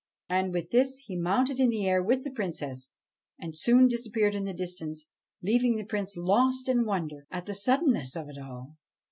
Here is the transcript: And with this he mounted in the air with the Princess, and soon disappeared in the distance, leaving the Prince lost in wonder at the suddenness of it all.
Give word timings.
And 0.29 0.51
with 0.51 0.71
this 0.71 0.97
he 1.05 1.15
mounted 1.15 1.59
in 1.59 1.69
the 1.69 1.85
air 1.85 2.01
with 2.01 2.23
the 2.23 2.31
Princess, 2.31 2.89
and 3.39 3.55
soon 3.55 3.87
disappeared 3.87 4.33
in 4.33 4.45
the 4.45 4.51
distance, 4.55 5.05
leaving 5.43 5.75
the 5.75 5.83
Prince 5.85 6.17
lost 6.17 6.67
in 6.67 6.85
wonder 6.85 7.27
at 7.29 7.45
the 7.45 7.53
suddenness 7.53 8.15
of 8.15 8.27
it 8.27 8.39
all. 8.41 8.77